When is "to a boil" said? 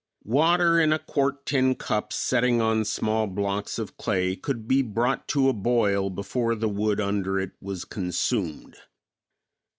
5.27-6.09